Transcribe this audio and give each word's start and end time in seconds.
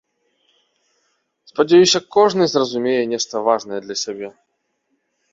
Спадзяюся 1.49 1.99
кожны 2.15 2.43
зразумее 2.53 3.03
нешта 3.11 3.43
важнае 3.49 3.79
для 3.83 3.97
сябе. 4.05 4.27